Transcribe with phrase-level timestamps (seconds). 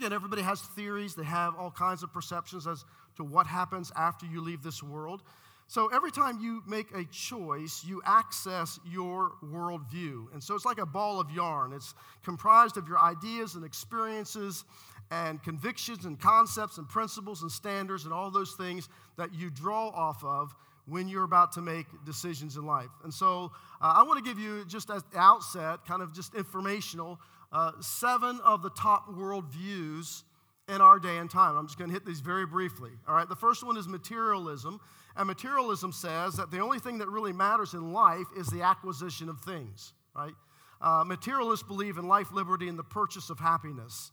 [0.00, 4.24] again, everybody has theories, they have all kinds of perceptions as to what happens after
[4.24, 5.22] you leave this world.
[5.66, 10.32] So every time you make a choice, you access your worldview.
[10.32, 11.74] And so it's like a ball of yarn.
[11.74, 11.94] It's
[12.24, 14.64] comprised of your ideas and experiences
[15.10, 18.88] and convictions and concepts and principles and standards and all those things
[19.18, 20.54] that you draw off of
[20.86, 22.90] when you're about to make decisions in life.
[23.04, 26.34] And so uh, I want to give you, just at the outset, kind of just
[26.34, 27.20] informational,
[27.52, 30.22] uh, seven of the top worldviews
[30.68, 31.56] in our day and time.
[31.56, 32.90] I'm just going to hit these very briefly.
[33.08, 34.80] All right, the first one is materialism.
[35.16, 39.28] And materialism says that the only thing that really matters in life is the acquisition
[39.28, 40.34] of things, right?
[40.80, 44.12] Uh, materialists believe in life, liberty, and the purchase of happiness.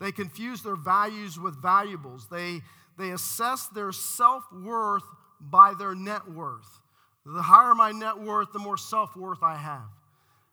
[0.00, 2.28] They confuse their values with valuables.
[2.28, 2.60] They,
[2.98, 5.04] they assess their self worth
[5.40, 6.80] by their net worth.
[7.26, 9.90] The higher my net worth, the more self worth I have.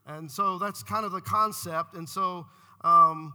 [0.06, 1.96] And so that's kind of the concept.
[1.96, 2.46] And so
[2.82, 3.34] um,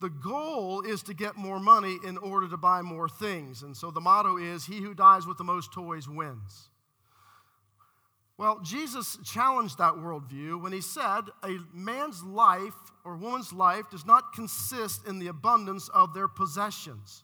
[0.00, 3.62] the goal is to get more money in order to buy more things.
[3.62, 6.68] And so the motto is He who dies with the most toys wins.
[8.36, 14.04] Well, Jesus challenged that worldview when he said, A man's life or woman's life does
[14.04, 17.22] not consist in the abundance of their possessions.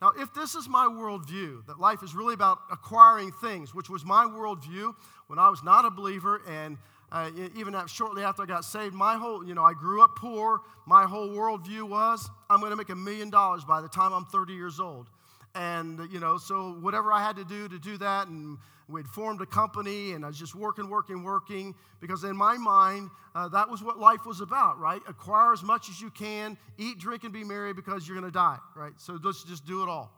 [0.00, 4.04] Now, if this is my worldview, that life is really about acquiring things, which was
[4.04, 4.94] my worldview
[5.26, 6.78] when I was not a believer and
[7.10, 10.60] uh, even shortly after I got saved, my whole, you know, I grew up poor.
[10.86, 14.26] My whole worldview was I'm going to make a million dollars by the time I'm
[14.26, 15.08] 30 years old.
[15.54, 19.40] And, you know, so whatever I had to do to do that, and we'd formed
[19.40, 23.68] a company, and I was just working, working, working, because in my mind, uh, that
[23.68, 25.00] was what life was about, right?
[25.08, 28.36] Acquire as much as you can, eat, drink, and be merry because you're going to
[28.36, 28.92] die, right?
[28.98, 30.12] So let's just do it all.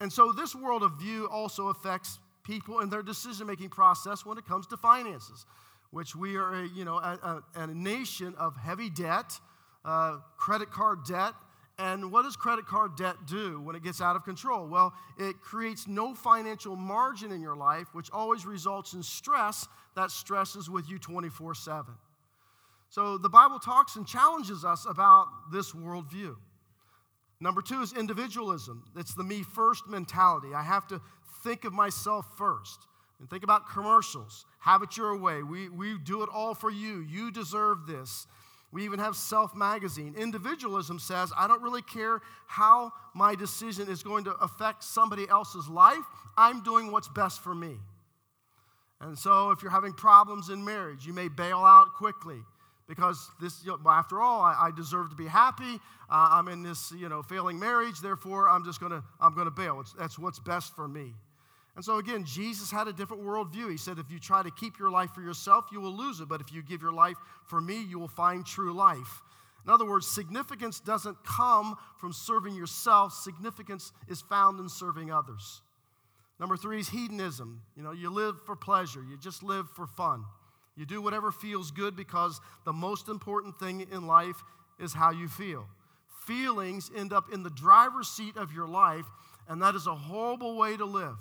[0.00, 4.38] And so this world of view also affects people in their decision making process when
[4.38, 5.44] it comes to finances
[5.90, 9.32] which we are a, you know, a, a, a nation of heavy debt,
[9.84, 11.34] uh, credit card debt.
[11.80, 14.66] And what does credit card debt do when it gets out of control?
[14.66, 20.10] Well, it creates no financial margin in your life, which always results in stress that
[20.10, 21.94] stresses with you 24 7.
[22.90, 26.36] So the Bible talks and challenges us about this worldview.
[27.40, 28.84] Number two is individualism.
[28.96, 30.54] It's the me first mentality.
[30.54, 31.00] I have to
[31.44, 32.86] think of myself first.
[33.20, 34.44] And think about commercials.
[34.60, 35.42] Have it your way.
[35.42, 37.00] We, we do it all for you.
[37.00, 38.26] You deserve this.
[38.70, 40.14] We even have Self Magazine.
[40.16, 45.68] Individualism says, I don't really care how my decision is going to affect somebody else's
[45.68, 46.04] life.
[46.36, 47.76] I'm doing what's best for me.
[49.00, 52.40] And so, if you're having problems in marriage, you may bail out quickly
[52.88, 55.76] because this, you know, after all, I, I, deserve to be happy.
[56.10, 58.00] Uh, I'm in this, you know, failing marriage.
[58.00, 59.80] Therefore, I'm just gonna, I'm gonna bail.
[59.80, 61.14] It's, that's what's best for me.
[61.78, 63.70] And so, again, Jesus had a different worldview.
[63.70, 66.28] He said, if you try to keep your life for yourself, you will lose it.
[66.28, 69.22] But if you give your life for me, you will find true life.
[69.64, 75.62] In other words, significance doesn't come from serving yourself, significance is found in serving others.
[76.40, 77.62] Number three is hedonism.
[77.76, 80.24] You know, you live for pleasure, you just live for fun.
[80.74, 84.42] You do whatever feels good because the most important thing in life
[84.80, 85.68] is how you feel.
[86.26, 89.06] Feelings end up in the driver's seat of your life,
[89.48, 91.18] and that is a horrible way to live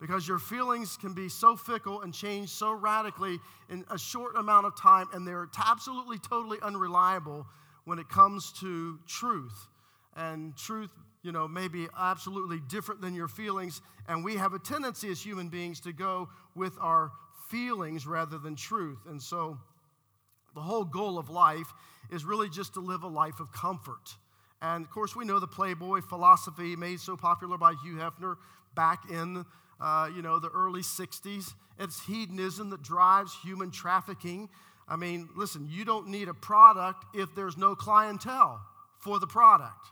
[0.00, 3.38] because your feelings can be so fickle and change so radically
[3.68, 7.46] in a short amount of time, and they're absolutely, totally unreliable
[7.84, 9.68] when it comes to truth.
[10.16, 10.90] And truth,
[11.22, 15.22] you know, may be absolutely different than your feelings, and we have a tendency as
[15.22, 17.12] human beings to go with our
[17.50, 19.00] feelings rather than truth.
[19.06, 19.58] And so,
[20.54, 21.72] the whole goal of life
[22.10, 24.16] is really just to live a life of comfort.
[24.62, 28.36] And of course, we know the Playboy philosophy made so popular by Hugh Hefner
[28.74, 29.44] back in
[29.80, 31.54] uh, you know, the early 60s.
[31.78, 34.48] It's hedonism that drives human trafficking.
[34.88, 38.60] I mean, listen, you don't need a product if there's no clientele
[38.98, 39.86] for the product,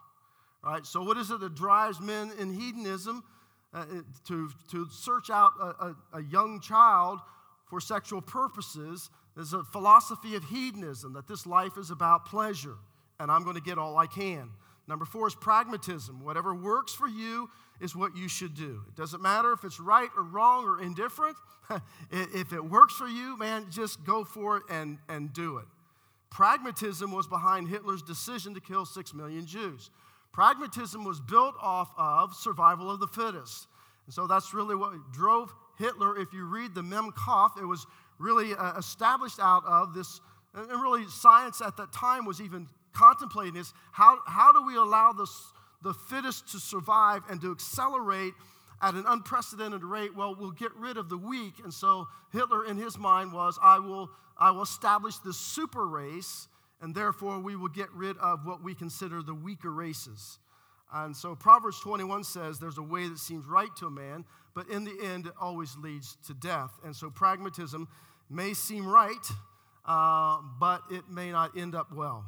[0.62, 0.84] right?
[0.84, 3.24] So, what is it that drives men in hedonism
[3.72, 3.84] uh,
[4.26, 7.20] to, to search out a, a, a young child
[7.70, 9.08] for sexual purposes?
[9.34, 12.76] There's a philosophy of hedonism that this life is about pleasure
[13.20, 14.50] and I'm going to get all I can.
[14.86, 16.24] Number four is pragmatism.
[16.24, 18.82] Whatever works for you is what you should do.
[18.88, 21.36] It doesn't matter if it's right or wrong or indifferent.
[22.10, 25.66] if it works for you, man, just go for it and, and do it.
[26.30, 29.90] Pragmatism was behind Hitler's decision to kill six million Jews.
[30.32, 33.66] Pragmatism was built off of survival of the fittest.
[34.06, 36.18] And so that's really what drove Hitler.
[36.18, 37.86] If you read the Mein Kampf, it was
[38.18, 40.20] really uh, established out of this,
[40.54, 43.72] and really science at that time was even contemplating this.
[43.92, 45.30] How, how do we allow this,
[45.82, 48.34] the fittest to survive and to accelerate
[48.80, 51.54] at an unprecedented rate, well, we'll get rid of the weak.
[51.62, 56.48] And so Hitler, in his mind, was, I will, I will establish this super race,
[56.80, 60.38] and therefore we will get rid of what we consider the weaker races.
[60.92, 64.24] And so Proverbs 21 says there's a way that seems right to a man,
[64.54, 66.70] but in the end it always leads to death.
[66.84, 67.88] And so pragmatism
[68.30, 69.12] may seem right,
[69.84, 72.24] uh, but it may not end up well.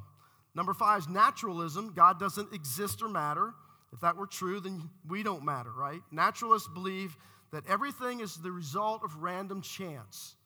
[0.54, 1.92] Number five is naturalism.
[1.94, 3.52] God doesn't exist or matter.
[3.92, 6.00] If that were true, then we don't matter, right?
[6.10, 7.16] Naturalists believe
[7.52, 10.36] that everything is the result of random chance.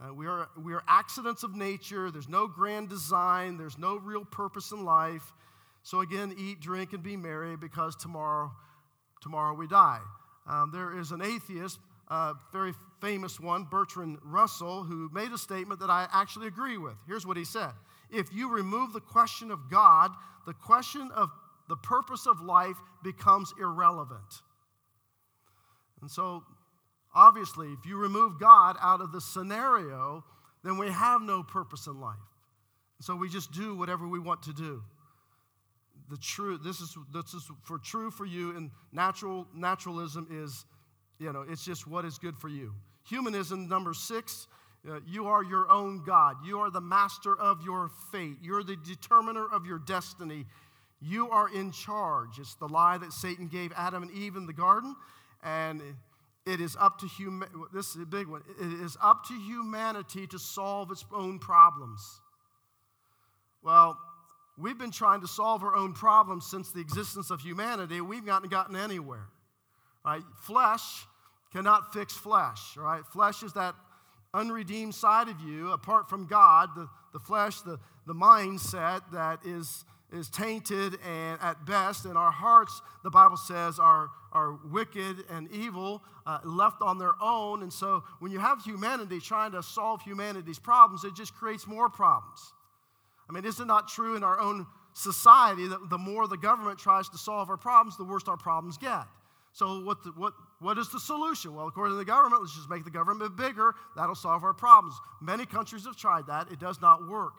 [0.00, 2.10] Uh, we, are, we are accidents of nature.
[2.10, 3.56] There's no grand design.
[3.56, 5.32] There's no real purpose in life.
[5.82, 8.52] So again, eat, drink, and be merry because tomorrow,
[9.22, 10.00] tomorrow we die.
[10.48, 11.78] Um, there is an atheist,
[12.08, 16.94] uh, very famous one, Bertrand Russell, who made a statement that I actually agree with.
[17.06, 17.72] Here's what he said
[18.10, 20.10] If you remove the question of God,
[20.46, 21.30] the question of
[21.68, 24.42] the purpose of life becomes irrelevant.
[26.00, 26.44] And so
[27.14, 30.24] Obviously, if you remove God out of the scenario,
[30.64, 32.16] then we have no purpose in life.
[33.00, 34.82] So we just do whatever we want to do.
[36.10, 40.64] The true, this is this is for true for you, and natural naturalism is,
[41.18, 42.74] you know, it's just what is good for you.
[43.08, 44.46] Humanism, number six,
[44.88, 46.36] uh, you are your own God.
[46.44, 48.36] You are the master of your fate.
[48.42, 50.44] You're the determiner of your destiny.
[51.00, 52.38] You are in charge.
[52.38, 54.94] It's the lie that Satan gave Adam and Eve in the garden,
[55.42, 55.82] and
[56.46, 57.08] it is up to
[57.72, 62.20] this is a big one it is up to humanity to solve its own problems
[63.62, 63.98] well
[64.58, 68.48] we've been trying to solve our own problems since the existence of humanity we've not
[68.50, 69.26] gotten anywhere
[70.04, 71.06] right flesh
[71.52, 73.74] cannot fix flesh right flesh is that
[74.34, 79.84] unredeemed side of you apart from god the, the flesh the, the mindset that is
[80.14, 85.50] is tainted and at best, and our hearts, the Bible says, are, are wicked and
[85.50, 87.62] evil, uh, left on their own.
[87.62, 91.88] And so when you have humanity trying to solve humanity's problems, it just creates more
[91.88, 92.52] problems.
[93.28, 96.78] I mean, is it not true in our own society that the more the government
[96.78, 99.06] tries to solve our problems, the worse our problems get?
[99.54, 101.54] So, what, the, what, what is the solution?
[101.54, 103.72] Well, according to the government, let's just make the government bigger.
[103.94, 104.96] That'll solve our problems.
[105.22, 107.34] Many countries have tried that, it does not work.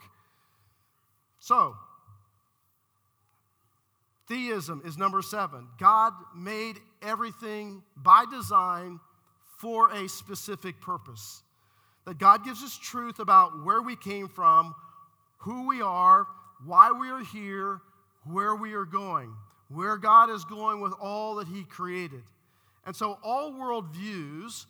[1.40, 1.76] So,
[4.30, 5.68] Theism is number seven.
[5.78, 9.02] God made everything by design
[9.60, 11.44] for a specific purpose.
[12.06, 14.74] That God gives us truth about where we came from,
[15.40, 16.28] who we are,
[16.64, 17.82] why we are here,
[18.24, 19.36] where we are going,
[19.70, 22.24] where God is going with all that He created.
[22.86, 24.66] And so all worldviews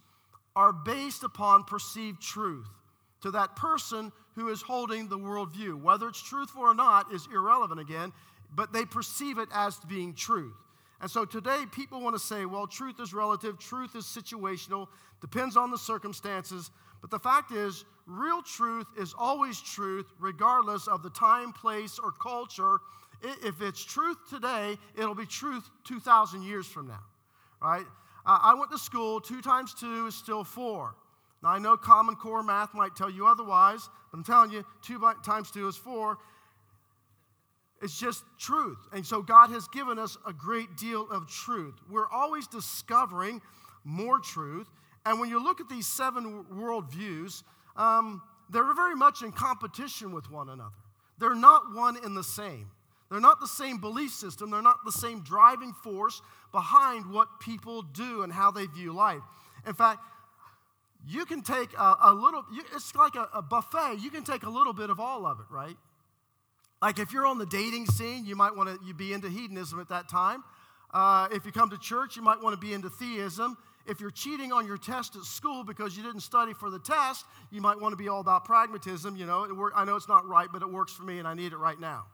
[0.56, 2.68] are based upon perceived truth
[3.22, 5.82] to that person who is holding the worldview.
[5.82, 8.14] Whether it's truthful or not is irrelevant again
[8.56, 10.56] but they perceive it as being truth.
[11.02, 14.88] And so today, people want to say, well, truth is relative, truth is situational,
[15.22, 16.72] depends on the circumstances.
[17.02, 22.12] But the fact is, real truth is always truth, regardless of the time, place, or
[22.12, 22.80] culture.
[23.22, 27.04] If it's truth today, it'll be truth 2,000 years from now,
[27.62, 27.86] right?
[28.26, 30.96] I went to school, two times two is still four.
[31.44, 35.00] Now, I know Common Core math might tell you otherwise, but I'm telling you, two
[35.24, 36.18] times two is four.
[37.84, 38.80] It's just truth.
[38.94, 41.76] And so God has given us a great deal of truth.
[41.88, 43.42] We're always discovering
[43.84, 44.68] more truth.
[45.06, 47.44] And when you look at these seven worldviews,
[47.78, 50.74] um, they're very much in competition with one another.
[51.20, 52.72] They're not one and the same.
[53.16, 54.52] They're not the same belief system.
[54.52, 56.22] They're not the same driving force
[56.52, 59.22] behind what people do and how they view life.
[59.66, 60.02] In fact,
[61.08, 62.44] you can take a, a little,
[62.76, 64.00] it's like a, a buffet.
[64.02, 65.78] You can take a little bit of all of it, right?
[66.82, 69.80] Like if you're on the dating scene, you might want to you be into hedonism
[69.80, 70.44] at that time.
[70.94, 73.58] Uh, if you come to church, you might want to be into theism.
[73.88, 77.24] If you're cheating on your test at school because you didn't study for the test,
[77.50, 79.16] you might want to be all about pragmatism.
[79.16, 81.54] You know, I know it's not right, but it works for me and I need
[81.54, 82.08] it right now.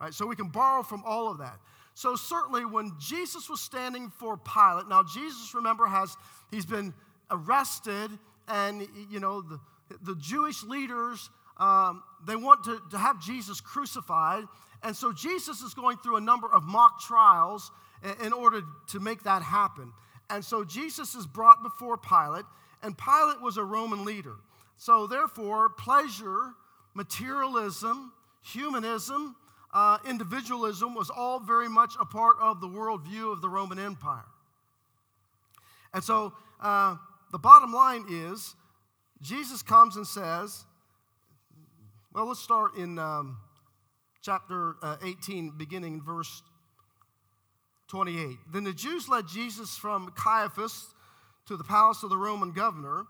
[0.00, 0.14] Right?
[0.14, 1.58] So we can borrow from all of that.
[1.94, 6.16] So certainly when Jesus was standing for Pilate, now Jesus, remember, has
[6.50, 6.94] he's been
[7.30, 8.10] arrested,
[8.46, 9.58] and you know the,
[10.02, 11.28] the Jewish leaders
[11.58, 14.44] um, they want to, to have Jesus crucified.
[14.82, 17.70] And so Jesus is going through a number of mock trials
[18.04, 19.92] in, in order to make that happen.
[20.30, 22.44] And so Jesus is brought before Pilate,
[22.82, 24.36] and Pilate was a Roman leader.
[24.76, 26.52] So therefore, pleasure,
[26.94, 28.12] materialism,
[28.42, 29.34] humanism,
[29.72, 34.24] uh, individualism was all very much a part of the worldview of the Roman Empire.
[35.92, 36.96] And so uh,
[37.32, 38.54] the bottom line is
[39.20, 40.64] Jesus comes and says,
[42.12, 43.36] well, let's start in um,
[44.22, 46.42] chapter uh, 18, beginning in verse
[47.88, 48.36] 28.
[48.52, 50.94] Then the Jews led Jesus from Caiaphas
[51.46, 53.06] to the palace of the Roman governor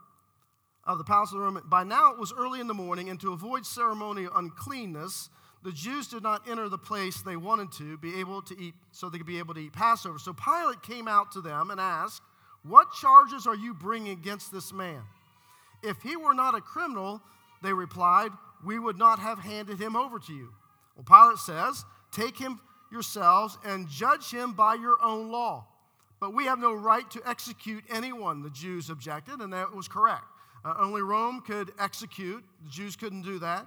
[0.88, 1.62] of the palace of the Roman.
[1.66, 5.28] By now it was early in the morning, and to avoid ceremonial uncleanness,
[5.64, 9.08] the Jews did not enter the place they wanted to be able to eat, so
[9.08, 10.18] they could be able to eat Passover.
[10.18, 12.22] So Pilate came out to them and asked,
[12.62, 15.02] What charges are you bringing against this man?
[15.82, 17.20] If he were not a criminal,
[17.62, 18.30] they replied,
[18.64, 20.52] we would not have handed him over to you.
[20.96, 22.60] Well, Pilate says, Take him
[22.90, 25.66] yourselves and judge him by your own law.
[26.20, 30.24] But we have no right to execute anyone, the Jews objected, and that was correct.
[30.64, 33.66] Uh, only Rome could execute, the Jews couldn't do that.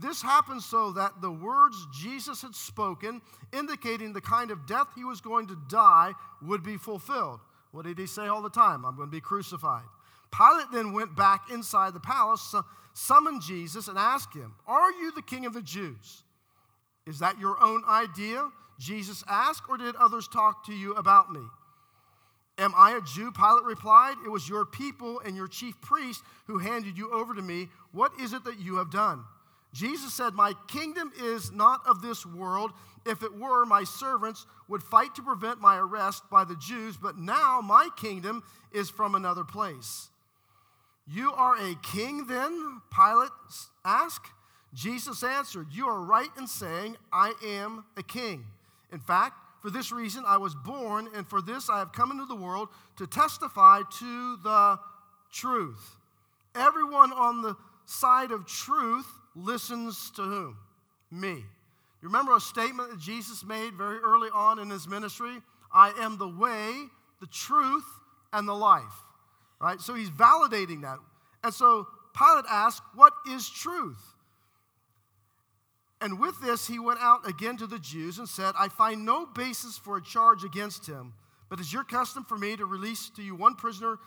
[0.00, 3.20] This happened so that the words Jesus had spoken,
[3.52, 7.40] indicating the kind of death he was going to die, would be fulfilled.
[7.72, 8.84] What did he say all the time?
[8.84, 9.84] I'm going to be crucified.
[10.32, 12.54] Pilate then went back inside the palace,
[12.94, 16.22] summoned Jesus, and asked him, Are you the king of the Jews?
[17.06, 18.48] Is that your own idea?
[18.78, 21.42] Jesus asked, or did others talk to you about me?
[22.56, 23.32] Am I a Jew?
[23.32, 27.42] Pilate replied, It was your people and your chief priest who handed you over to
[27.42, 27.68] me.
[27.92, 29.24] What is it that you have done?
[29.72, 32.72] Jesus said, My kingdom is not of this world.
[33.06, 37.16] If it were, my servants would fight to prevent my arrest by the Jews, but
[37.16, 40.10] now my kingdom is from another place.
[41.06, 42.80] You are a king then?
[42.94, 43.30] Pilate
[43.84, 44.30] asked.
[44.72, 48.44] Jesus answered, You are right in saying, I am a king.
[48.92, 52.26] In fact, for this reason I was born, and for this I have come into
[52.26, 54.78] the world to testify to the
[55.32, 55.96] truth.
[56.54, 60.56] Everyone on the side of truth listens to whom?
[61.10, 61.44] Me.
[62.02, 65.38] You remember a statement that Jesus made very early on in his ministry?
[65.72, 66.72] I am the way,
[67.20, 67.84] the truth,
[68.32, 68.82] and the life.
[69.60, 69.80] Right?
[69.80, 70.98] So he's validating that.
[71.44, 74.00] And so Pilate asked, What is truth?
[76.00, 79.26] And with this, he went out again to the Jews and said, I find no
[79.26, 81.12] basis for a charge against him,
[81.50, 83.98] but it's your custom for me to release to you one prisoner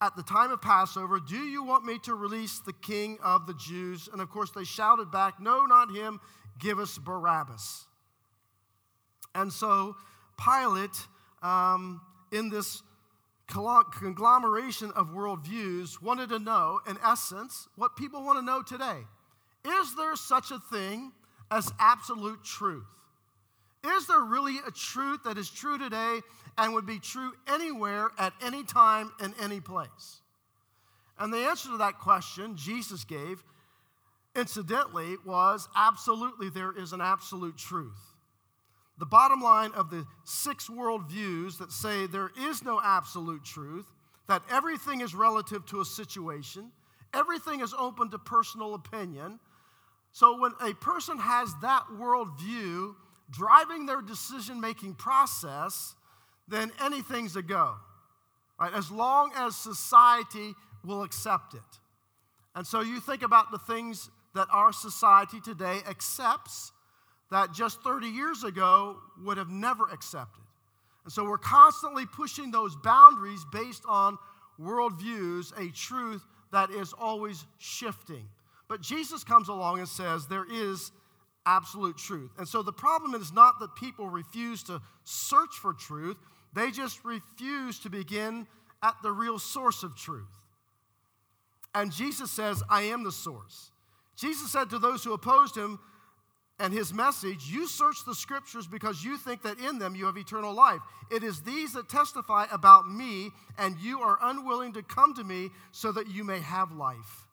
[0.00, 1.20] at the time of Passover.
[1.20, 4.08] Do you want me to release the king of the Jews?
[4.10, 6.20] And of course, they shouted back, No, not him.
[6.58, 7.86] Give us Barabbas.
[9.34, 9.96] And so
[10.42, 11.06] Pilate,
[11.42, 12.00] um,
[12.32, 12.82] in this
[13.46, 19.06] conglomeration of worldviews, wanted to know, in essence, what people want to know today.
[19.64, 21.12] Is there such a thing
[21.50, 22.86] as absolute truth?
[23.84, 26.20] Is there really a truth that is true today
[26.58, 30.20] and would be true anywhere, at any time, in any place?
[31.18, 33.42] And the answer to that question Jesus gave,
[34.36, 38.14] incidentally, was absolutely there is an absolute truth.
[38.98, 43.86] The bottom line of the six worldviews that say there is no absolute truth,
[44.28, 46.70] that everything is relative to a situation,
[47.14, 49.40] everything is open to personal opinion,
[50.12, 52.94] so when a person has that worldview
[53.30, 55.94] driving their decision making process,
[56.48, 57.74] then anything's a go,
[58.58, 58.72] right?
[58.74, 61.60] As long as society will accept it.
[62.54, 66.72] And so you think about the things that our society today accepts
[67.30, 70.42] that just 30 years ago would have never accepted.
[71.04, 74.18] And so we're constantly pushing those boundaries based on
[74.60, 76.22] worldviews, a truth
[76.52, 78.28] that is always shifting.
[78.68, 80.92] But Jesus comes along and says there is
[81.46, 82.30] absolute truth.
[82.38, 86.16] And so the problem is not that people refuse to search for truth,
[86.52, 88.46] they just refuse to begin
[88.82, 90.40] at the real source of truth.
[91.74, 93.70] And Jesus says, I am the source.
[94.16, 95.78] Jesus said to those who opposed him
[96.58, 100.16] and his message, You search the scriptures because you think that in them you have
[100.16, 100.80] eternal life.
[101.10, 105.50] It is these that testify about me, and you are unwilling to come to me
[105.72, 107.26] so that you may have life.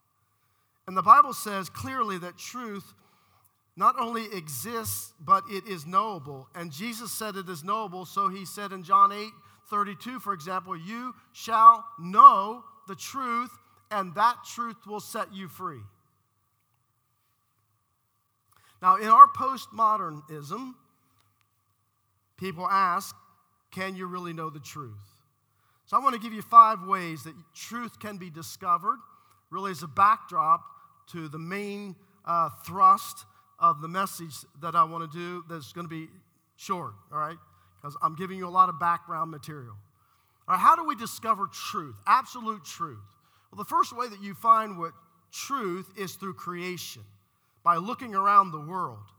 [0.88, 2.94] And the Bible says clearly that truth
[3.78, 6.50] not only exists, but it is knowable.
[6.56, 9.30] And Jesus said it is knowable, so he said in John 8
[9.70, 13.52] 32, for example, you shall know the truth,
[13.92, 15.82] and that truth will set you free.
[18.82, 20.74] Now, in our postmodernism,
[22.38, 23.14] people ask,
[23.72, 24.94] can you really know the truth?
[25.86, 29.00] So I want to give you five ways that truth can be discovered,
[29.50, 30.64] really as a backdrop
[31.12, 33.26] to the main uh, thrust
[33.60, 36.08] of the message that I want to do that's going to be
[36.56, 37.38] short, all right?
[37.76, 39.76] Because I'm giving you a lot of background material.
[40.48, 43.00] All right, how do we discover truth, absolute truth?
[43.52, 44.92] Well, the first way that you find what
[45.32, 47.04] truth is through creation,
[47.64, 49.12] by looking around the world.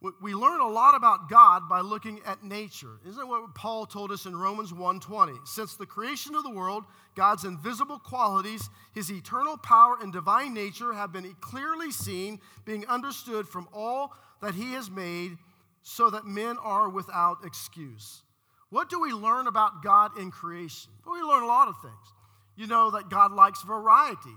[0.00, 3.00] We learn a lot about God by looking at nature.
[3.04, 5.36] Isn't that what Paul told us in Romans 1:20?
[5.44, 6.84] Since the creation of the world,
[7.16, 13.48] God's invisible qualities, his eternal power and divine nature have been clearly seen, being understood
[13.48, 15.36] from all that he has made,
[15.82, 18.22] so that men are without excuse.
[18.70, 20.92] What do we learn about God in creation?
[21.04, 22.12] Well, we learn a lot of things.
[22.54, 24.36] You know that God likes variety.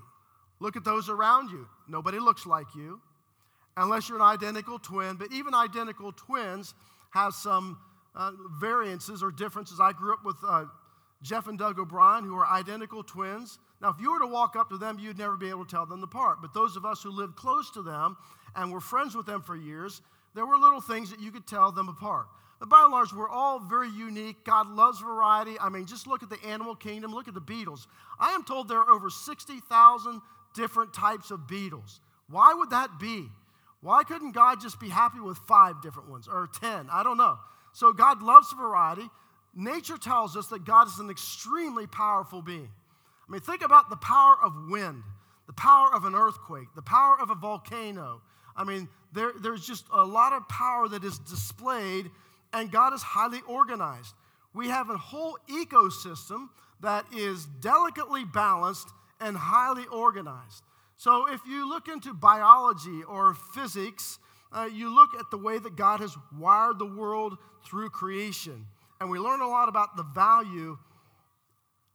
[0.60, 1.68] Look at those around you.
[1.88, 3.02] Nobody looks like you.
[3.78, 5.16] Unless you're an identical twin.
[5.16, 6.74] But even identical twins
[7.12, 7.78] have some
[8.16, 9.80] uh, variances or differences.
[9.80, 10.66] I grew up with uh,
[11.22, 13.60] Jeff and Doug O'Brien, who are identical twins.
[13.82, 15.86] Now, if you were to walk up to them, you'd never be able to tell
[15.86, 16.38] them apart.
[16.42, 18.18] But those of us who lived close to them
[18.56, 20.02] and were friends with them for years,
[20.36, 22.28] there were little things that you could tell them apart.
[22.60, 24.44] But by and large, we're all very unique.
[24.46, 25.60] God loves variety.
[25.60, 27.88] I mean, just look at the animal kingdom, look at the beetles.
[28.20, 30.22] I am told there are over 60,000
[30.54, 32.02] different types of beetles.
[32.30, 33.30] Why would that be?
[33.82, 36.88] Why couldn't God just be happy with five different ones or 10?
[36.92, 37.38] I don't know.
[37.74, 39.10] So God loves variety.
[39.56, 42.70] Nature tells us that God is an extremely powerful being.
[43.28, 45.04] I mean, think about the power of wind,
[45.48, 48.22] the power of an earthquake, the power of a volcano.
[48.56, 52.10] I mean, there, there's just a lot of power that is displayed,
[52.54, 54.14] and God is highly organized.
[54.54, 56.50] We have a whole ecosystem
[56.82, 60.64] that is delicately balanced and highly organized.
[61.02, 64.20] So, if you look into biology or physics,
[64.52, 68.68] uh, you look at the way that God has wired the world through creation,
[69.00, 70.78] and we learn a lot about the value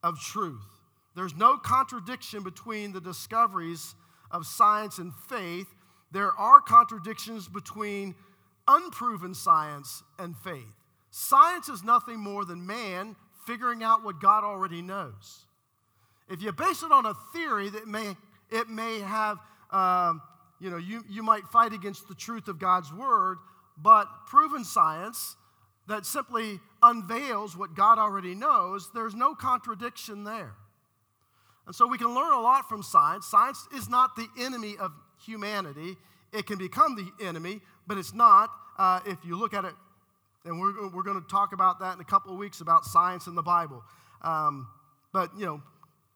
[0.03, 0.67] of truth.
[1.15, 3.95] There's no contradiction between the discoveries
[4.33, 5.69] of science and faith.
[6.11, 8.17] There are contradictions between
[8.67, 10.75] unproven science and faith.
[11.13, 13.15] Science is nothing more than man
[13.47, 15.47] figuring out what God already knows.
[16.29, 18.17] If you base it on a theory that may
[18.51, 19.39] it may have,
[19.71, 20.23] um,
[20.61, 23.39] you know, you, you might fight against the truth of God's word,
[23.77, 25.37] but proven science
[25.89, 30.55] that simply unveils what God already knows, there's no contradiction there.
[31.67, 33.27] And so we can learn a lot from science.
[33.27, 34.93] Science is not the enemy of
[35.25, 35.97] humanity.
[36.33, 38.51] It can become the enemy, but it's not.
[38.79, 39.75] Uh, if you look at it,
[40.45, 43.27] and we're, we're going to talk about that in a couple of weeks about science
[43.27, 43.83] in the Bible.
[44.23, 44.69] Um,
[45.13, 45.63] but, you know,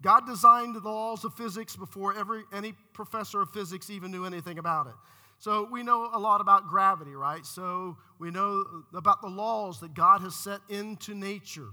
[0.02, 4.59] God designed the laws of physics before every, any professor of physics even knew anything
[4.59, 4.95] about it.
[5.38, 7.45] So we know a lot about gravity, right?
[7.45, 8.64] So we know
[8.95, 11.69] about the laws that God has set into nature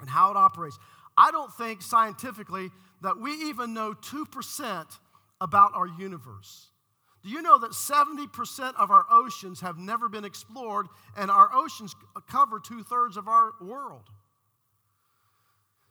[0.00, 0.78] and how it operates.
[1.16, 2.70] I don't think scientifically
[3.02, 4.98] that we even know 2%
[5.40, 6.68] about our universe.
[7.22, 11.94] Do you know that 70% of our oceans have never been explored, and our oceans
[12.28, 14.10] cover two thirds of our world?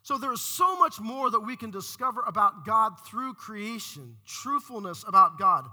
[0.04, 5.40] So there's so much more that we can discover about God through creation, truthfulness about
[5.40, 5.66] God.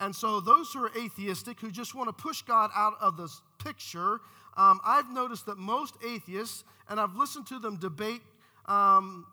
[0.00, 3.40] And so those who are atheistic, who just want to push God out of this
[3.62, 4.20] picture,
[4.56, 8.20] um, I've noticed that most atheists, and I've listened to them debate
[8.66, 9.24] um,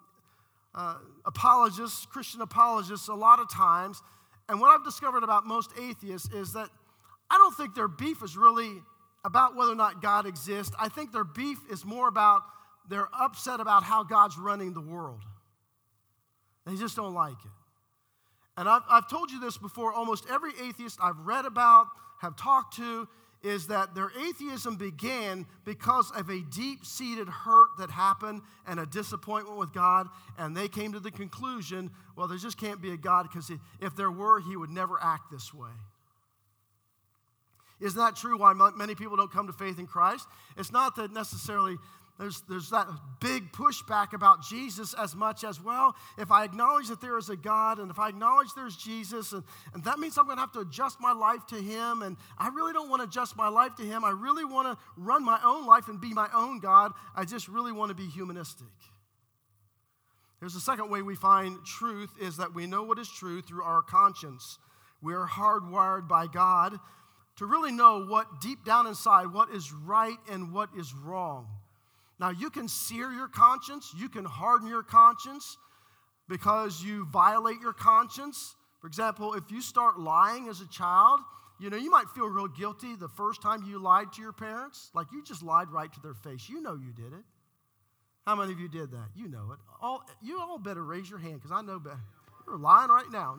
[0.76, 4.02] uh, apologists, Christian apologists, a lot of times.
[4.48, 6.70] And what I've discovered about most atheists is that
[7.32, 8.82] I don't think their beef is really
[9.24, 10.76] about whether or not God exists.
[10.80, 12.44] I think their beef is more about
[12.90, 15.22] they're upset about how God's running the world.
[16.66, 17.52] They just don't like it.
[18.58, 21.88] And I've, I've told you this before almost every atheist I've read about,
[22.22, 23.08] have talked to,
[23.44, 28.86] is that their atheism began because of a deep seated hurt that happened and a
[28.88, 30.08] disappointment with God.
[30.38, 33.96] And they came to the conclusion well, there just can't be a God because if
[33.96, 35.70] there were, he would never act this way.
[37.82, 40.26] Isn't that true why many people don't come to faith in Christ?
[40.58, 41.76] It's not that necessarily
[42.18, 42.88] there's, there's that
[43.20, 47.36] big pushback about Jesus as much as, well, if I acknowledge that there is a
[47.36, 50.54] God and if I acknowledge there's Jesus, and, and that means I'm going to have
[50.54, 53.76] to adjust my life to Him, and I really don't want to adjust my life
[53.76, 54.06] to Him.
[54.06, 56.94] I really want to run my own life and be my own God.
[57.16, 58.68] I just really want to be humanistic.
[60.40, 63.64] There's a second way we find truth is that we know what is true through
[63.64, 64.58] our conscience.
[65.02, 66.78] We are hardwired by God
[67.38, 71.48] to really know what deep down inside what is right and what is wrong.
[72.20, 75.58] Now, you can sear your conscience, you can harden your conscience
[76.30, 78.56] because you violate your conscience.
[78.80, 81.20] For example, if you start lying as a child,
[81.60, 84.92] you know, you might feel real guilty the first time you lied to your parents.
[84.94, 86.50] Like you just lied right to their face.
[86.50, 87.24] You know you did it.
[88.26, 89.10] How many of you did that?
[89.16, 89.60] You know it.
[89.82, 92.00] All, you all better raise your hand because I know better.
[92.48, 93.38] You're lying right now.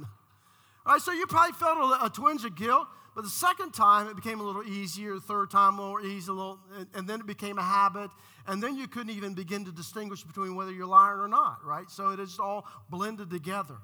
[0.87, 2.87] All right, so you probably felt a, a twinge of guilt.
[3.17, 5.15] But the second time, it became a little easier.
[5.15, 8.11] The third time, more easy, a little, and, and then it became a habit.
[8.47, 11.91] And then you couldn't even begin to distinguish between whether you're lying or not, right?
[11.91, 13.77] So it is all blended together.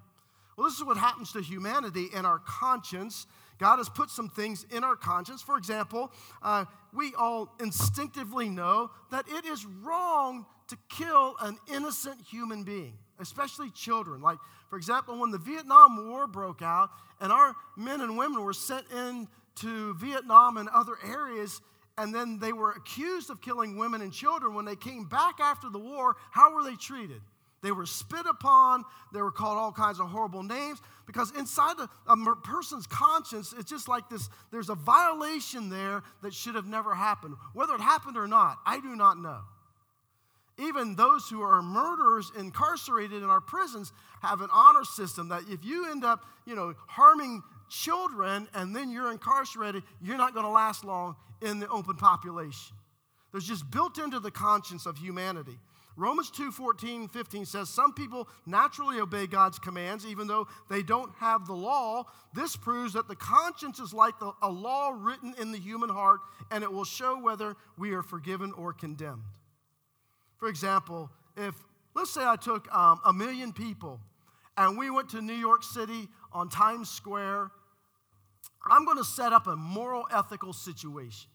[0.57, 3.27] Well, this is what happens to humanity and our conscience.
[3.57, 5.40] God has put some things in our conscience.
[5.40, 12.21] For example, uh, we all instinctively know that it is wrong to kill an innocent
[12.31, 14.21] human being, especially children.
[14.21, 18.53] Like, for example, when the Vietnam War broke out and our men and women were
[18.53, 21.61] sent into Vietnam and other areas,
[21.99, 25.69] and then they were accused of killing women and children, when they came back after
[25.69, 27.21] the war, how were they treated?
[27.63, 28.85] They were spit upon.
[29.13, 33.71] They were called all kinds of horrible names because inside a, a person's conscience, it's
[33.71, 37.37] just like this there's a violation there that should have never happened.
[37.55, 39.41] Whether it happened or not, I do not know.
[40.62, 45.64] Even those who are murderers incarcerated in our prisons have an honor system that if
[45.64, 50.53] you end up, you know, harming children and then you're incarcerated, you're not going to
[50.53, 52.77] last long in the open population.
[53.33, 55.59] There's just built into the conscience of humanity.
[55.96, 61.12] Romans 2 14, 15 says, Some people naturally obey God's commands even though they don't
[61.16, 62.05] have the law.
[62.35, 66.20] This proves that the conscience is like the, a law written in the human heart,
[66.51, 69.22] and it will show whether we are forgiven or condemned.
[70.43, 71.55] For example, if,
[71.95, 74.01] let's say I took um, a million people
[74.57, 77.53] and we went to New York City on Times Square,
[78.69, 81.31] I'm going to set up a moral ethical situation.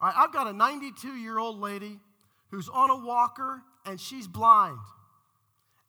[0.00, 1.98] All right, I've got a 92 year old lady
[2.52, 4.78] who's on a walker and she's blind.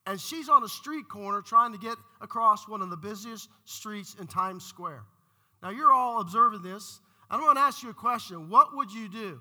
[0.08, 4.16] And she's on a street corner trying to get across one of the busiest streets
[4.20, 5.04] in Times Square.
[5.62, 7.00] Now, you're all observing this.
[7.30, 8.50] I'm going to ask you a question.
[8.50, 9.40] What would you do?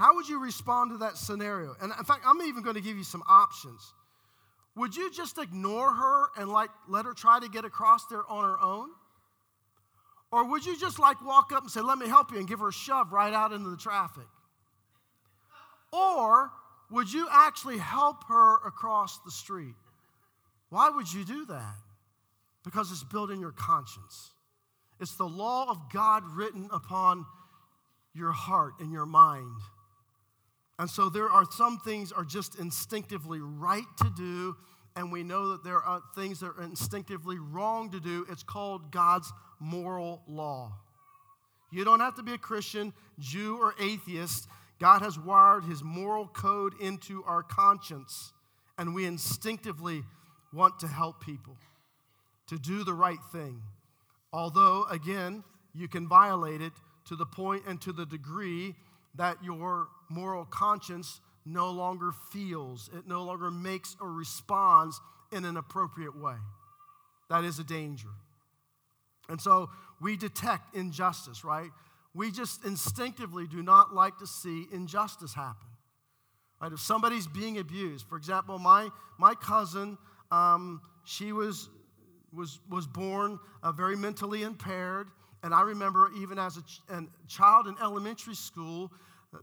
[0.00, 1.76] How would you respond to that scenario?
[1.78, 3.92] And in fact, I'm even going to give you some options.
[4.74, 8.42] Would you just ignore her and like let her try to get across there on
[8.42, 8.88] her own?
[10.32, 12.60] Or would you just like walk up and say, Let me help you, and give
[12.60, 14.24] her a shove right out into the traffic?
[15.92, 16.50] Or
[16.90, 19.74] would you actually help her across the street?
[20.70, 21.74] Why would you do that?
[22.64, 24.30] Because it's built in your conscience.
[24.98, 27.26] It's the law of God written upon
[28.14, 29.60] your heart and your mind.
[30.80, 34.56] And so there are some things are just instinctively right to do,
[34.96, 38.24] and we know that there are things that are instinctively wrong to do.
[38.30, 40.72] It's called God's moral law.
[41.70, 44.48] You don't have to be a Christian, Jew, or atheist
[44.80, 48.32] God has wired his moral code into our conscience,
[48.78, 50.02] and we instinctively
[50.50, 51.58] want to help people
[52.46, 53.60] to do the right thing.
[54.32, 56.72] Although, again, you can violate it
[57.04, 58.74] to the point and to the degree
[59.14, 65.00] that your moral conscience no longer feels, it no longer makes or responds
[65.32, 66.36] in an appropriate way.
[67.28, 68.08] That is a danger.
[69.28, 69.70] And so
[70.00, 71.70] we detect injustice, right?
[72.14, 75.68] we just instinctively do not like to see injustice happen.
[76.60, 76.72] Right?
[76.72, 79.96] If somebody's being abused, for example, my, my cousin,
[80.30, 81.68] um, she was,
[82.32, 85.08] was, was born uh, very mentally impaired.
[85.42, 86.80] And I remember even as a, ch-
[87.28, 88.92] child in elementary school,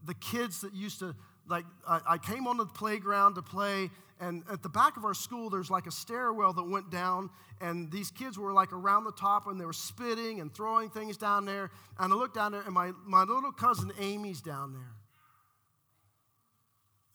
[0.06, 1.16] the kids that used to,
[1.50, 5.14] like, I, I came on the playground to play, and at the back of our
[5.14, 7.30] school, there's like a stairwell that went down,
[7.62, 11.18] and these kids were like around the top, and they were spitting and throwing things
[11.18, 11.72] down there.
[12.00, 14.92] And I looked down there, and my, my little cousin Amy's down there.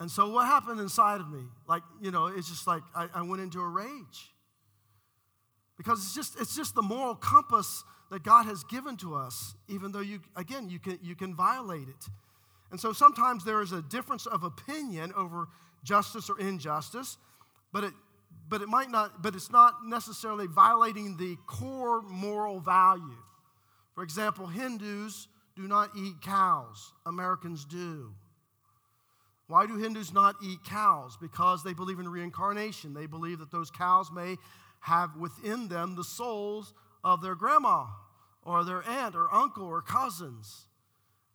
[0.01, 1.42] And so, what happened inside of me?
[1.68, 4.33] Like, you know, it's just like I, I went into a rage.
[5.77, 9.90] Because it's just, it's just the moral compass that God has given to us, even
[9.90, 12.11] though you, again, you can, you can violate it.
[12.70, 15.48] And so sometimes there is a difference of opinion over
[15.83, 17.16] justice or injustice,
[17.72, 17.94] but it,
[18.51, 23.16] but it might not, but it's not necessarily violating the core moral value.
[23.94, 28.12] For example, Hindus do not eat cows, Americans do.
[29.46, 31.16] Why do Hindus not eat cows?
[31.18, 32.92] Because they believe in reincarnation.
[32.92, 34.37] They believe that those cows may
[34.81, 37.87] have within them the souls of their grandma
[38.45, 40.67] or their aunt or uncle or cousins.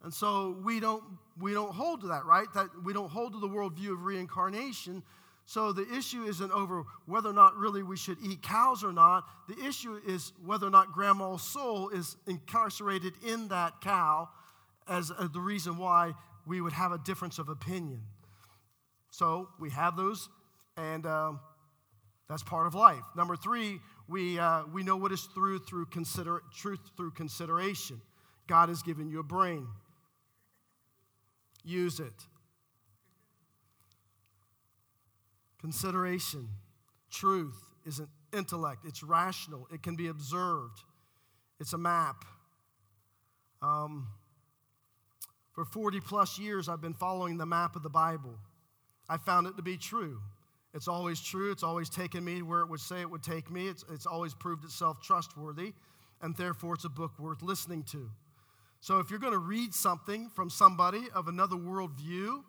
[0.02, 1.02] And so we don't,
[1.40, 2.46] we don't hold to that, right?
[2.54, 5.02] That we don't hold to the worldview of reincarnation.
[5.44, 9.24] So the issue isn't over whether or not really we should eat cows or not.
[9.48, 14.28] The issue is whether or not grandma's soul is incarcerated in that cow
[14.86, 16.12] as uh, the reason why
[16.46, 18.02] we would have a difference of opinion.
[19.10, 20.28] So we have those,
[20.76, 21.40] and um,
[22.28, 23.02] that's part of life.
[23.16, 28.00] Number three, we, uh, we know what is through through consider, truth through consideration.
[28.46, 29.66] God has given you a brain
[31.68, 32.26] use it.
[35.60, 36.48] Consideration,
[37.10, 40.82] truth is an intellect, it's rational, it can be observed,
[41.60, 42.24] it's a map.
[43.60, 44.06] Um,
[45.52, 48.38] for 40 plus years, I've been following the map of the Bible.
[49.08, 50.20] I found it to be true.
[50.74, 51.50] It's always true.
[51.50, 53.68] It's always taken me where it would say it would take me.
[53.68, 55.72] It's, it's always proved itself trustworthy,
[56.20, 58.10] and therefore it's a book worth listening to.
[58.80, 62.42] So if you're going to read something from somebody of another worldview,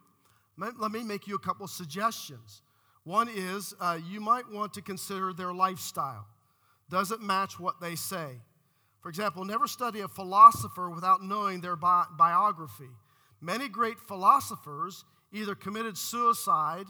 [0.57, 2.61] let me make you a couple suggestions.
[3.03, 6.27] One is uh, you might want to consider their lifestyle.
[6.89, 8.41] Does it match what they say?
[9.01, 12.89] For example, never study a philosopher without knowing their bi- biography.
[13.41, 16.85] Many great philosophers either committed suicide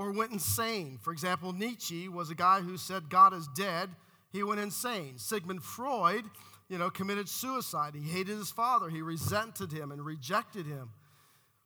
[0.00, 0.98] or went insane.
[1.02, 3.90] For example, Nietzsche was a guy who said God is dead.
[4.32, 5.18] He went insane.
[5.18, 6.24] Sigmund Freud,
[6.70, 7.94] you know, committed suicide.
[7.94, 8.88] He hated his father.
[8.88, 10.88] He resented him and rejected him.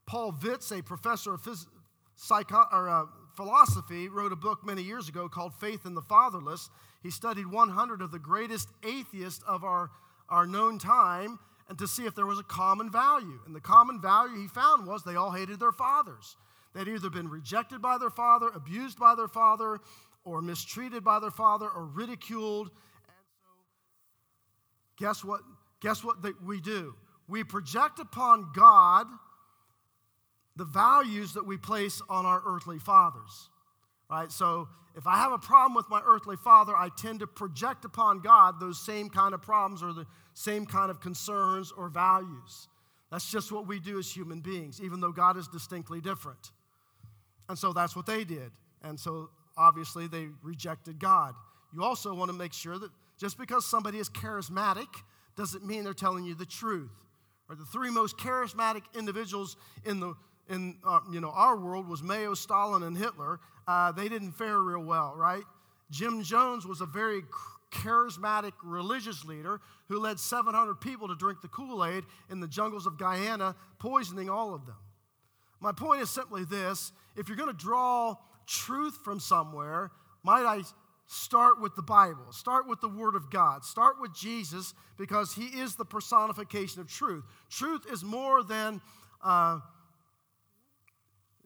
[0.04, 1.68] Paul Vitz, a professor of phys-
[2.16, 6.70] psycho- or, uh, philosophy, wrote a book many years ago called Faith in the Fatherless.
[7.04, 9.92] He studied 100 of the greatest atheists of our,
[10.28, 13.38] our known time and to see if there was a common value.
[13.46, 16.36] And the common value he found was they all hated their fathers.
[16.74, 19.80] They'd either been rejected by their father, abused by their father,
[20.24, 22.70] or mistreated by their father, or ridiculed.
[23.06, 23.50] And so,
[24.98, 25.40] guess what?
[25.80, 26.94] Guess what we do?
[27.28, 29.06] We project upon God
[30.56, 33.50] the values that we place on our earthly fathers.
[34.10, 34.30] Right?
[34.30, 38.20] So if I have a problem with my earthly father, I tend to project upon
[38.20, 42.68] God those same kind of problems or the same kind of concerns or values.
[43.10, 46.52] That's just what we do as human beings, even though God is distinctly different.
[47.48, 48.50] And so that's what they did.
[48.82, 51.34] And so obviously they rejected God.
[51.72, 54.88] You also want to make sure that just because somebody is charismatic
[55.36, 56.90] doesn't mean they're telling you the truth.
[57.48, 60.14] Or the three most charismatic individuals in the
[60.48, 63.40] in uh, you know our world was Mao, Stalin, and Hitler.
[63.66, 65.42] Uh, they didn't fare real well, right?
[65.90, 67.22] Jim Jones was a very
[67.70, 72.86] charismatic religious leader who led 700 people to drink the Kool Aid in the jungles
[72.86, 74.76] of Guyana, poisoning all of them.
[75.60, 79.90] My point is simply this if you're going to draw truth from somewhere,
[80.22, 80.62] might I
[81.06, 85.46] start with the Bible, start with the Word of God, start with Jesus because He
[85.46, 87.24] is the personification of truth.
[87.50, 88.80] Truth is more than.
[89.22, 89.60] Uh,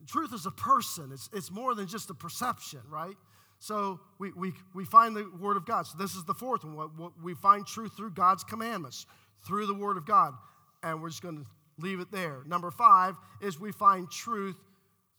[0.06, 3.14] truth is a person, it's, it's more than just a perception, right?
[3.60, 5.86] So we, we, we find the Word of God.
[5.86, 6.76] So this is the fourth one.
[6.76, 9.06] What, what we find truth through God's commandments,
[9.46, 10.34] through the Word of God.
[10.82, 11.46] And we're just going to
[11.78, 12.42] leave it there.
[12.46, 14.56] Number five is we find truth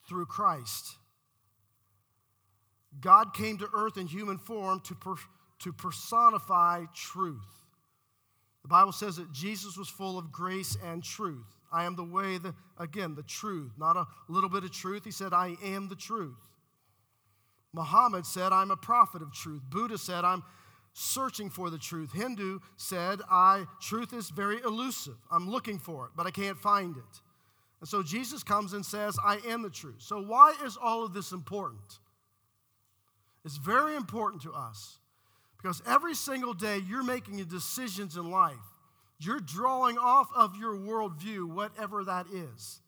[0.10, 0.98] through Christ.
[3.00, 5.16] God came to earth in human form to, per,
[5.60, 7.38] to personify truth.
[8.64, 11.46] The Bible says that Jesus was full of grace and truth.
[11.72, 15.06] I am the way, the, again, the truth, not a little bit of truth.
[15.06, 16.36] He said, I am the truth.
[17.74, 19.62] Muhammad said, I'm a prophet of truth.
[19.70, 20.44] Buddha said, I'm
[20.94, 22.12] searching for the truth.
[22.12, 25.16] Hindu said, I truth is very elusive.
[25.32, 27.22] I'm looking for it, but I can't find it.
[27.80, 30.00] And so Jesus comes and says, I am the truth.
[30.00, 32.00] So why is all of this important?
[33.46, 34.98] It's very important to us
[35.58, 38.56] because every single day you're making decisions in life.
[39.22, 42.82] You're drawing off of your worldview, whatever that is.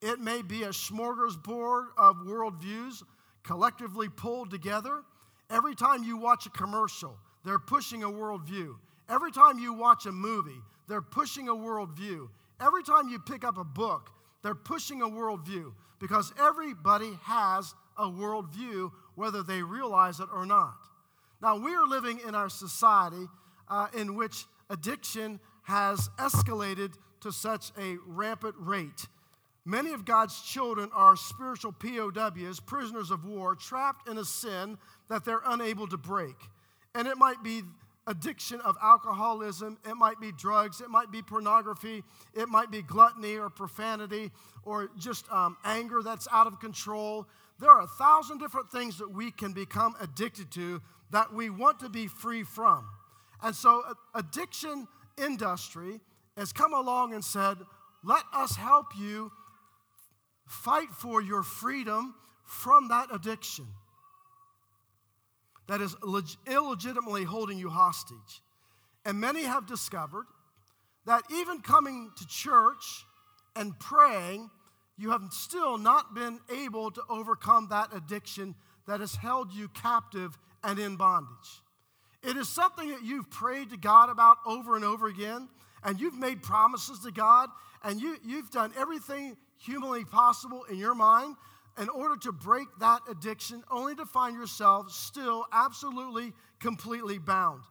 [0.00, 3.02] It may be a smorgasbord of worldviews
[3.42, 5.02] collectively pulled together.
[5.50, 8.74] Every time you watch a commercial, they're pushing a worldview.
[9.08, 12.28] Every time you watch a movie, they're pushing a worldview.
[12.60, 14.10] Every time you pick up a book,
[14.46, 20.76] they're pushing a worldview because everybody has a worldview, whether they realize it or not.
[21.42, 23.26] Now, we are living in our society
[23.68, 29.08] uh, in which addiction has escalated to such a rampant rate.
[29.64, 34.78] Many of God's children are spiritual POWs, prisoners of war, trapped in a sin
[35.08, 36.36] that they're unable to break.
[36.94, 37.62] And it might be
[38.06, 42.02] addiction of alcoholism, it might be drugs, it might be pornography,
[42.34, 44.30] it might be gluttony or profanity
[44.64, 47.26] or just um, anger that's out of control.
[47.58, 51.80] There are a thousand different things that we can become addicted to that we want
[51.80, 52.86] to be free from.
[53.42, 53.82] And so,
[54.14, 54.88] addiction
[55.18, 56.00] industry
[56.36, 57.56] has come along and said,
[58.04, 59.32] let us help you
[60.46, 62.14] fight for your freedom
[62.44, 63.66] from that addiction
[65.68, 65.96] that is
[66.46, 68.42] illegitimately holding you hostage.
[69.04, 70.26] And many have discovered
[71.06, 73.04] that even coming to church
[73.54, 74.50] and praying,
[74.98, 78.54] you have still not been able to overcome that addiction
[78.86, 81.62] that has held you captive and in bondage.
[82.22, 85.48] It is something that you've prayed to God about over and over again,
[85.84, 87.48] and you've made promises to God,
[87.84, 91.36] and you, you've done everything humanly possible in your mind
[91.78, 97.62] in order to break that addiction, only to find yourself still absolutely, completely bound.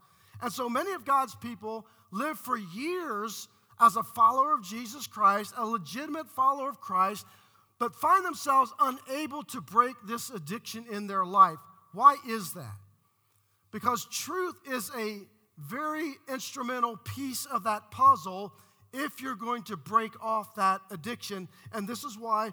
[0.42, 3.48] And so many of God's people live for years
[3.80, 7.26] as a follower of Jesus Christ, a legitimate follower of Christ,
[7.80, 11.58] but find themselves unable to break this addiction in their life.
[11.94, 12.76] Why is that?
[13.72, 15.20] Because truth is a
[15.58, 18.54] very instrumental piece of that puzzle
[18.94, 21.50] if you're going to break off that addiction.
[21.74, 22.52] And this is why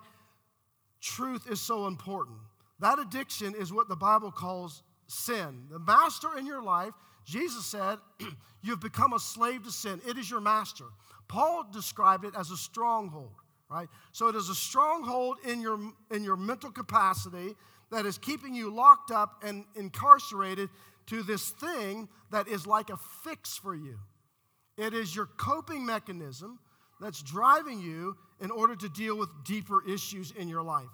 [1.03, 2.39] truth is so important.
[2.81, 5.67] That addiction is what the Bible calls sin.
[5.71, 7.99] The master in your life, Jesus said,
[8.63, 10.01] you've become a slave to sin.
[10.09, 10.87] It is your master.
[11.29, 13.35] Paul described it as a stronghold,
[13.71, 13.89] right?
[14.13, 15.79] So it is a stronghold in your,
[16.11, 17.55] in your mental capacity
[17.91, 20.71] that is keeping you locked up and incarcerated
[21.07, 23.99] to this thing that is like a fix for you.
[24.79, 26.59] It is your coping mechanism
[27.01, 30.91] that's driving you in order to deal with deeper issues in your life.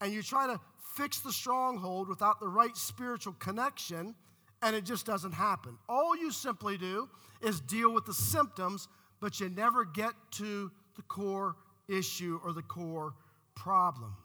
[0.00, 0.58] And you try to
[0.96, 4.14] fix the stronghold without the right spiritual connection,
[4.62, 5.76] and it just doesn't happen.
[5.88, 7.08] All you simply do
[7.42, 8.88] is deal with the symptoms,
[9.20, 11.54] but you never get to the core
[11.88, 13.12] issue or the core
[13.54, 14.16] problem.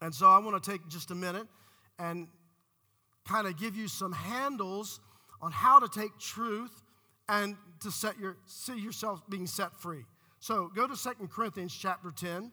[0.00, 1.46] And so I want to take just a minute
[1.98, 2.26] and
[3.26, 5.00] kind of give you some handles
[5.42, 6.82] on how to take truth
[7.28, 10.04] and to set your see yourself being set free.
[10.40, 12.52] So go to Second Corinthians chapter 10.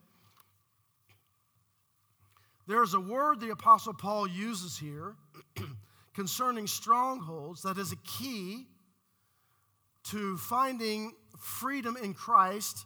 [2.67, 5.15] There's a word the Apostle Paul uses here
[6.15, 8.65] concerning strongholds that is a key
[10.05, 12.85] to finding freedom in Christ,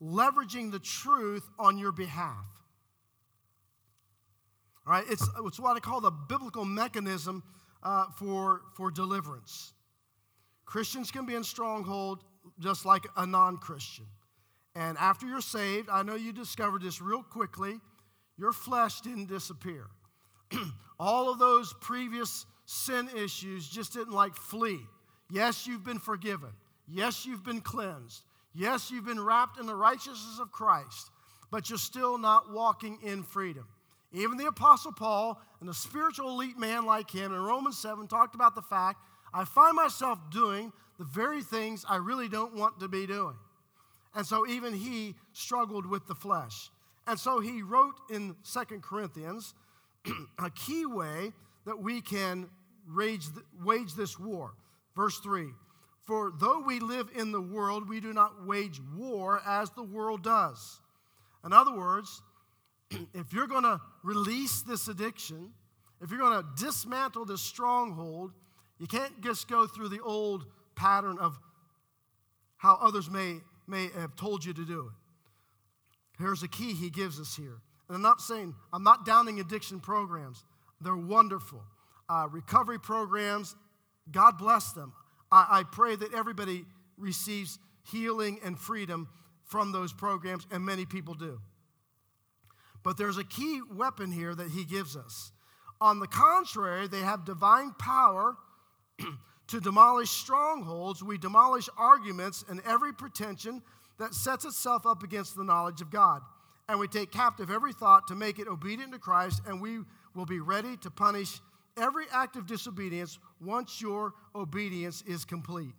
[0.00, 2.46] leveraging the truth on your behalf.
[4.86, 7.42] All right, it's, it's what I call the biblical mechanism
[7.82, 9.74] uh, for, for deliverance.
[10.64, 12.24] Christians can be in stronghold
[12.58, 14.06] just like a non Christian.
[14.78, 17.80] And after you're saved, I know you discovered this real quickly,
[18.38, 19.86] your flesh didn't disappear.
[21.00, 24.78] All of those previous sin issues just didn't like flee.
[25.30, 26.50] Yes, you've been forgiven.
[26.86, 28.22] Yes, you've been cleansed.
[28.54, 31.10] Yes, you've been wrapped in the righteousness of Christ,
[31.50, 33.66] but you're still not walking in freedom.
[34.12, 38.36] Even the Apostle Paul and a spiritual elite man like him in Romans 7 talked
[38.36, 39.02] about the fact
[39.34, 43.34] I find myself doing the very things I really don't want to be doing.
[44.14, 46.70] And so even he struggled with the flesh.
[47.06, 49.54] And so he wrote in Second Corinthians
[50.38, 51.32] a key way
[51.64, 52.48] that we can
[52.94, 53.26] wage,
[53.62, 54.54] wage this war.
[54.96, 55.48] Verse 3
[56.06, 60.22] For though we live in the world, we do not wage war as the world
[60.22, 60.80] does.
[61.44, 62.22] In other words,
[63.14, 65.52] if you're going to release this addiction,
[66.00, 68.32] if you're going to dismantle this stronghold,
[68.78, 71.38] you can't just go through the old pattern of
[72.56, 73.36] how others may,
[73.68, 76.22] may have told you to do it.
[76.22, 77.60] Here's a key he gives us here.
[77.88, 80.44] And I'm not saying, I'm not downing addiction programs,
[80.80, 81.62] they're wonderful.
[82.08, 83.54] Uh, recovery programs,
[84.10, 84.92] God bless them.
[85.30, 86.64] I, I pray that everybody
[86.96, 87.58] receives
[87.90, 89.08] healing and freedom
[89.44, 91.40] from those programs, and many people do.
[92.82, 95.32] But there's a key weapon here that he gives us.
[95.80, 98.36] On the contrary, they have divine power
[99.48, 101.02] to demolish strongholds.
[101.02, 103.62] We demolish arguments and every pretension
[103.98, 106.22] that sets itself up against the knowledge of God.
[106.68, 109.80] And we take captive every thought to make it obedient to Christ, and we
[110.14, 111.40] will be ready to punish
[111.76, 115.72] every act of disobedience once your obedience is complete.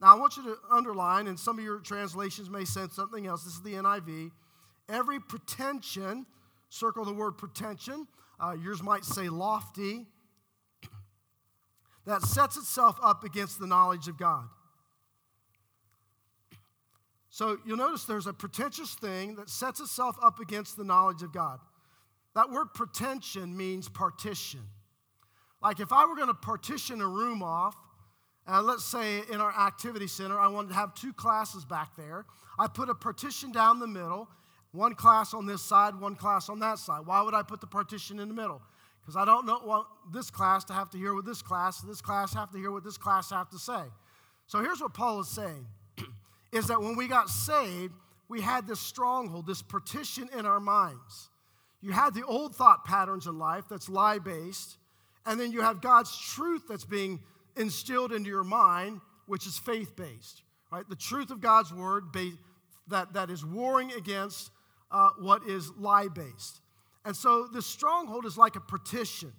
[0.00, 3.44] Now, I want you to underline, and some of your translations may say something else.
[3.44, 4.32] This is the NIV.
[4.88, 6.26] Every pretension
[6.72, 8.08] Circle the word pretension.
[8.40, 10.06] Uh, yours might say lofty.
[12.06, 14.48] That sets itself up against the knowledge of God.
[17.30, 21.32] So you'll notice there's a pretentious thing that sets itself up against the knowledge of
[21.32, 21.60] God.
[22.34, 24.60] That word pretension means partition.
[25.62, 27.76] Like if I were going to partition a room off,
[28.46, 32.26] uh, let's say in our activity center, I wanted to have two classes back there.
[32.58, 34.28] I put a partition down the middle,
[34.72, 37.06] one class on this side, one class on that side.
[37.06, 38.60] Why would I put the partition in the middle?
[39.02, 42.00] Because I don't know, want this class to have to hear what this class, this
[42.00, 43.82] class have to hear what this class have to say.
[44.46, 45.66] So here's what Paul is saying
[46.52, 47.92] is that when we got saved,
[48.28, 51.30] we had this stronghold, this partition in our minds.
[51.82, 54.78] You had the old thought patterns in life that's lie based,
[55.26, 57.20] and then you have God's truth that's being
[57.56, 60.88] instilled into your mind, which is faith based, right?
[60.88, 62.04] The truth of God's word
[62.88, 64.50] that, that is warring against
[64.90, 66.61] uh, what is lie based.
[67.04, 69.32] And so the stronghold is like a partition.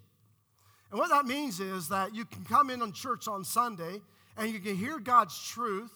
[0.91, 4.02] And what that means is that you can come in on church on Sunday
[4.38, 5.91] and you can hear God's truth,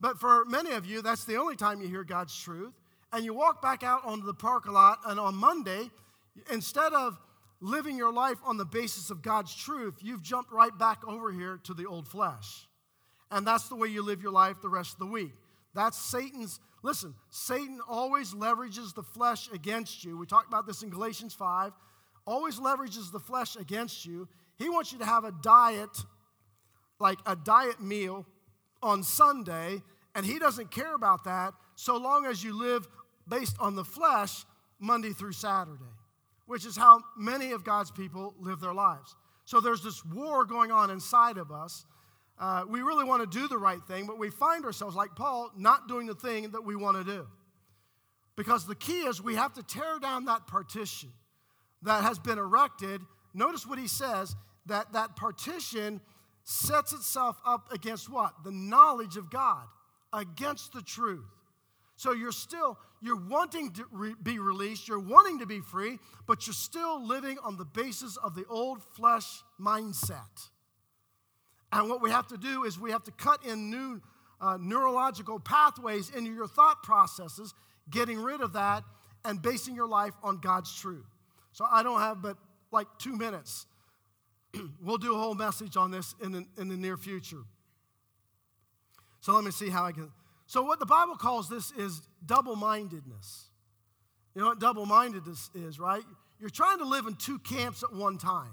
[0.00, 2.72] but for many of you, that's the only time you hear God's truth.
[3.12, 5.90] And you walk back out onto the parking lot, and on Monday,
[6.50, 7.20] instead of
[7.60, 11.60] living your life on the basis of God's truth, you've jumped right back over here
[11.64, 12.66] to the old flesh.
[13.30, 15.32] And that's the way you live your life the rest of the week.
[15.74, 20.18] That's Satan's Listen, Satan always leverages the flesh against you.
[20.18, 21.72] We talked about this in Galatians 5.
[22.26, 24.28] Always leverages the flesh against you.
[24.56, 25.96] He wants you to have a diet,
[26.98, 28.26] like a diet meal
[28.82, 29.82] on Sunday,
[30.14, 32.88] and he doesn't care about that so long as you live
[33.28, 34.44] based on the flesh
[34.80, 35.84] Monday through Saturday,
[36.46, 39.14] which is how many of God's people live their lives.
[39.44, 41.86] So there's this war going on inside of us
[42.38, 45.50] uh, we really want to do the right thing, but we find ourselves, like Paul,
[45.56, 47.26] not doing the thing that we want to do.
[48.36, 51.10] Because the key is we have to tear down that partition.
[51.82, 53.00] that has been erected,
[53.34, 56.00] notice what he says that that partition
[56.44, 58.32] sets itself up against what?
[58.44, 59.66] The knowledge of God,
[60.12, 61.26] against the truth.
[61.96, 66.46] So you're still, you're wanting to re- be released, you're wanting to be free, but
[66.46, 70.48] you're still living on the basis of the old flesh mindset.
[71.72, 74.00] And what we have to do is we have to cut in new
[74.40, 77.54] uh, neurological pathways into your thought processes,
[77.90, 78.82] getting rid of that
[79.24, 81.06] and basing your life on God's truth.
[81.52, 82.36] So I don't have but
[82.72, 83.66] like two minutes.
[84.82, 87.42] we'll do a whole message on this in the, in the near future.
[89.20, 90.10] So let me see how I can.
[90.46, 93.46] So, what the Bible calls this is double mindedness.
[94.34, 96.02] You know what double mindedness is, right?
[96.40, 98.50] You're trying to live in two camps at one time.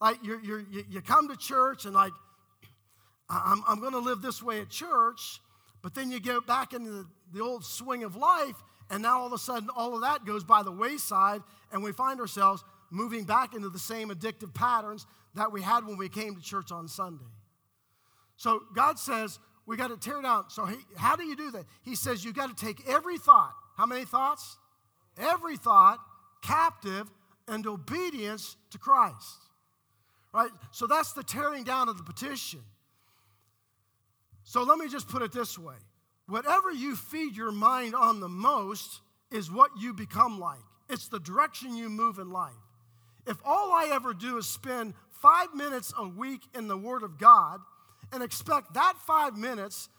[0.00, 2.12] Like, you're, you're, you come to church and, like,
[3.28, 5.40] I'm, I'm going to live this way at church,
[5.82, 8.56] but then you get back into the, the old swing of life,
[8.90, 11.42] and now all of a sudden, all of that goes by the wayside,
[11.72, 15.98] and we find ourselves moving back into the same addictive patterns that we had when
[15.98, 17.24] we came to church on Sunday.
[18.36, 20.44] So God says, we got to tear down.
[20.48, 21.64] So, he, how do you do that?
[21.82, 23.52] He says, you got to take every thought.
[23.76, 24.56] How many thoughts?
[25.18, 25.98] Every thought
[26.42, 27.10] captive
[27.46, 29.47] and obedience to Christ.
[30.32, 30.50] Right?
[30.72, 32.60] So, that's the tearing down of the petition.
[34.48, 35.74] So let me just put it this way
[36.26, 41.20] whatever you feed your mind on the most is what you become like, it's the
[41.20, 42.52] direction you move in life.
[43.26, 47.18] If all I ever do is spend five minutes a week in the Word of
[47.18, 47.60] God
[48.10, 49.90] and expect that five minutes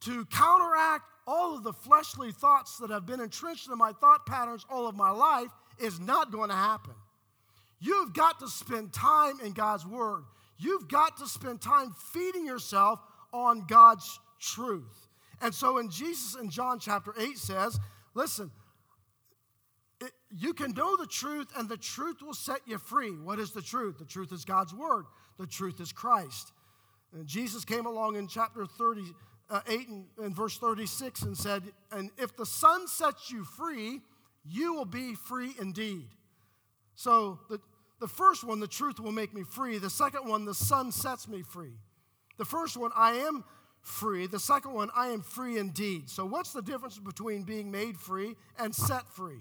[0.00, 4.64] to counteract all of the fleshly thoughts that have been entrenched in my thought patterns
[4.70, 6.94] all of my life, is not going to happen.
[7.80, 10.24] You've got to spend time in God's Word.
[10.58, 13.00] You've got to spend time feeding yourself
[13.32, 15.08] on God's truth.
[15.40, 17.78] And so in Jesus in John chapter 8 says,
[18.14, 18.50] listen,
[20.00, 23.10] it, you can know the truth and the truth will set you free.
[23.10, 23.98] What is the truth?
[23.98, 25.04] The truth is God's word.
[25.38, 26.52] The truth is Christ.
[27.12, 29.14] And Jesus came along in chapter 38
[29.50, 34.00] uh, and, and verse 36 and said, And if the Son sets you free,
[34.44, 36.08] you will be free indeed.
[36.94, 37.60] So the,
[38.00, 39.78] the first one, the truth will make me free.
[39.78, 41.74] The second one, the Son sets me free.
[42.36, 43.44] The first one, I am
[43.80, 44.26] free.
[44.26, 46.08] The second one, I am free indeed.
[46.08, 49.40] So, what's the difference between being made free and set free?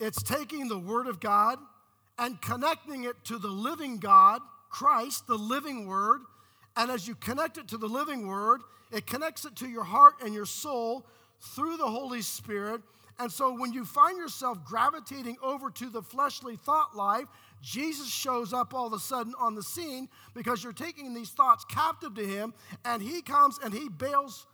[0.00, 1.58] It's taking the Word of God
[2.18, 4.40] and connecting it to the living God,
[4.70, 6.22] Christ, the living Word.
[6.76, 10.14] And as you connect it to the living Word, it connects it to your heart
[10.24, 11.06] and your soul
[11.40, 12.80] through the Holy Spirit.
[13.18, 17.26] And so when you find yourself gravitating over to the fleshly thought life,
[17.62, 21.64] Jesus shows up all of a sudden on the scene because you're taking these thoughts
[21.64, 22.54] captive to him,
[22.84, 24.46] and he comes and he bails,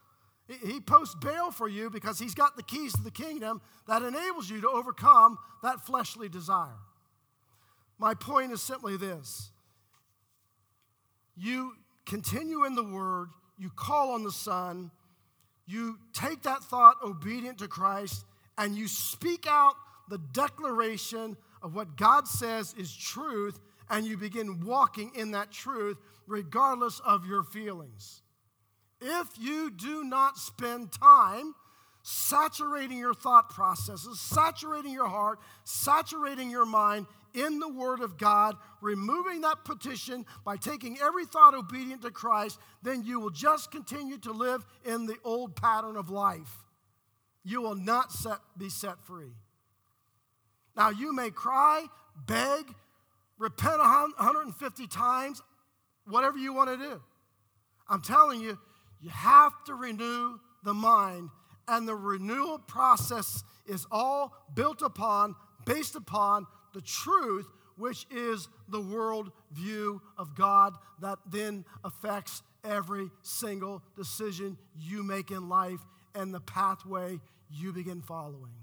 [0.64, 4.50] he posts bail for you because he's got the keys to the kingdom that enables
[4.50, 6.78] you to overcome that fleshly desire.
[7.98, 9.50] My point is simply this
[11.36, 11.72] you
[12.04, 14.90] continue in the word, you call on the Son,
[15.66, 18.24] you take that thought obedient to Christ,
[18.61, 19.74] and you speak out
[20.11, 23.58] the declaration of what God says is truth,
[23.88, 25.96] and you begin walking in that truth
[26.26, 28.22] regardless of your feelings.
[29.00, 31.54] If you do not spend time
[32.02, 38.56] saturating your thought processes, saturating your heart, saturating your mind in the Word of God,
[38.82, 44.18] removing that petition by taking every thought obedient to Christ, then you will just continue
[44.18, 46.64] to live in the old pattern of life.
[47.45, 49.32] You will not set, be set free.
[50.76, 51.84] Now, you may cry,
[52.26, 52.74] beg,
[53.38, 55.43] repent 150 times,
[56.07, 57.03] whatever you want to do.
[57.88, 58.59] I'm telling you,
[59.01, 61.30] you have to renew the mind,
[61.66, 65.34] and the renewal process is all built upon,
[65.64, 73.11] based upon the truth, which is the world view of God that then affects every
[73.22, 75.80] single decision you make in life
[76.14, 78.54] and the pathway you begin following.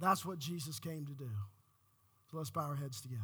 [0.00, 1.30] That's what Jesus came to do.
[2.30, 3.22] So let's bow our heads together.